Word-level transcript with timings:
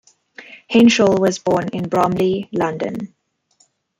Henshall 0.67 1.19
was 1.19 1.37
born 1.37 1.67
in 1.73 1.87
Bromley, 1.87 2.49
London. 2.51 3.13